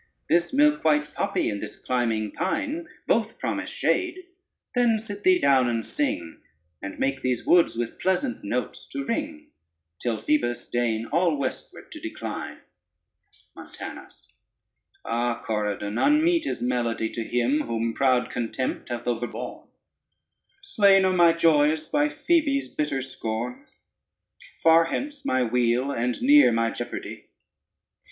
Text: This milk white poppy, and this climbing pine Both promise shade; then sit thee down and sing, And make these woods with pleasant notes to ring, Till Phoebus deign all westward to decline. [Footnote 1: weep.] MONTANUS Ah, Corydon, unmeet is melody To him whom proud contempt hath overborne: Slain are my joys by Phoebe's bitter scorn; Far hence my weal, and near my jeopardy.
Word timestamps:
This 0.29 0.51
milk 0.51 0.83
white 0.83 1.13
poppy, 1.13 1.47
and 1.51 1.61
this 1.61 1.75
climbing 1.75 2.31
pine 2.31 2.87
Both 3.05 3.37
promise 3.37 3.69
shade; 3.69 4.17
then 4.73 4.97
sit 4.97 5.21
thee 5.23 5.37
down 5.37 5.69
and 5.69 5.85
sing, 5.85 6.41
And 6.81 6.97
make 6.97 7.21
these 7.21 7.45
woods 7.45 7.75
with 7.77 7.99
pleasant 7.99 8.43
notes 8.43 8.87
to 8.93 9.05
ring, 9.05 9.51
Till 10.01 10.17
Phoebus 10.17 10.67
deign 10.69 11.05
all 11.05 11.37
westward 11.37 11.91
to 11.91 11.99
decline. 11.99 12.61
[Footnote 13.53 13.63
1: 13.63 13.65
weep.] 13.67 13.79
MONTANUS 13.79 14.31
Ah, 15.05 15.43
Corydon, 15.45 15.99
unmeet 15.99 16.47
is 16.47 16.63
melody 16.63 17.07
To 17.11 17.23
him 17.23 17.61
whom 17.67 17.93
proud 17.93 18.31
contempt 18.31 18.89
hath 18.89 19.05
overborne: 19.05 19.67
Slain 20.63 21.05
are 21.05 21.13
my 21.13 21.31
joys 21.31 21.87
by 21.87 22.09
Phoebe's 22.09 22.67
bitter 22.67 23.03
scorn; 23.03 23.67
Far 24.63 24.85
hence 24.85 25.23
my 25.23 25.43
weal, 25.43 25.91
and 25.91 26.19
near 26.23 26.51
my 26.51 26.71
jeopardy. 26.71 27.27